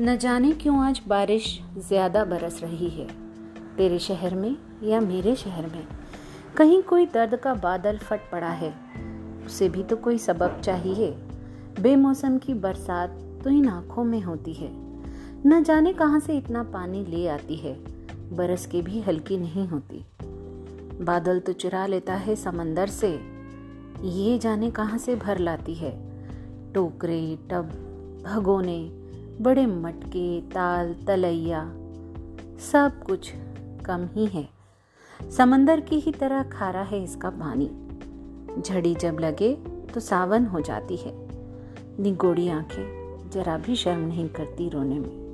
न 0.00 0.16
जाने 0.16 0.52
क्यों 0.52 0.84
आज 0.84 1.00
बारिश 1.08 1.60
ज़्यादा 1.78 2.24
बरस 2.24 2.60
रही 2.62 2.88
है। 2.88 3.08
तेरे 3.76 3.98
शहर 3.98 4.34
में 4.34 4.56
या 4.82 5.00
मेरे 5.00 5.36
शहर 5.36 5.66
में? 5.66 5.86
कहीं 6.56 6.82
कोई 6.82 7.06
दर्द 7.06 7.36
का 7.36 7.54
बादल 7.54 7.98
फट 7.98 8.20
पड़ा 8.32 8.48
है। 8.48 8.74
उसे 9.46 9.68
भी 9.68 9.82
तो 9.82 9.96
कोई 9.96 10.18
सबब 10.18 10.60
चाहिए। 10.60 11.10
बेमौसम 11.80 12.38
की 12.38 12.54
बरसात 12.54 13.10
तो 13.44 13.50
इन 13.50 13.68
आँखों 13.68 14.04
में 14.04 14.20
होती 14.22 14.52
है। 14.52 14.70
न 15.46 15.62
जाने 15.62 15.92
कहाँ 15.92 16.20
से 16.20 16.36
इतना 16.38 16.62
पानी 16.62 17.04
ले 17.04 17.28
आती 17.28 17.56
है। 17.56 17.74
बरस 18.36 18.66
के 18.66 18.82
भी 18.82 19.00
हल्की 19.00 19.36
नहीं 19.36 19.68
होती। 19.68 20.04
बादल 21.04 21.40
तो 21.40 21.52
चुरा 21.52 21.86
लेता 21.86 22.14
है 22.14 22.36
समंदर 22.36 22.86
से। 22.86 23.20
ये 24.04 24.38
जाने 24.38 24.70
कहाँ 24.70 24.98
से 24.98 25.16
भर 25.16 25.38
लाती 25.38 25.74
है। 25.74 25.98
टोकरे, 26.72 27.38
टब, 27.50 27.64
भगोने 28.26 29.05
बड़े 29.40 29.66
मटके 29.66 30.40
ताल 30.40 30.94
तलैया, 31.06 31.64
सब 32.72 33.02
कुछ 33.06 33.32
कम 33.86 34.08
ही 34.12 34.26
है। 34.26 34.48
समंदर 35.36 35.80
की 35.80 36.00
ही 36.00 36.12
तरह 36.12 36.42
खारा 36.42 36.82
है 36.82 37.04
इसका 37.04 37.30
पानी। 37.30 37.70
झड़ी 38.62 38.94
जब 38.94 39.16
लगे 39.20 39.54
तो 39.94 40.00
सावन 40.00 40.46
हो 40.46 40.60
जाती 40.60 40.96
है। 40.96 41.12
निगोड़ी 42.00 42.48
आँखें 42.48 43.30
जरा 43.30 43.58
भी 43.58 43.76
शर्म 43.76 44.00
नहीं 44.00 44.28
करती 44.28 44.68
रोने 44.68 44.98
में। 44.98 45.25